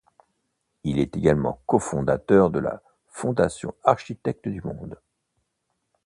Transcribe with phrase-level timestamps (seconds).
[0.83, 4.99] Il est également cofondateur de la Fondation Architectes du Monde.